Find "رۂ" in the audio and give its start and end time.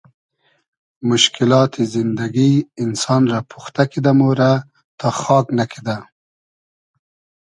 3.31-3.39